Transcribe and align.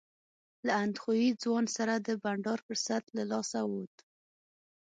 له 0.65 0.73
اندخویي 0.83 1.29
ځوان 1.43 1.65
سره 1.75 1.93
د 1.97 2.09
بنډار 2.23 2.59
فرصت 2.67 3.03
له 3.17 3.23
لاسه 3.31 3.59
ووت. 3.65 3.95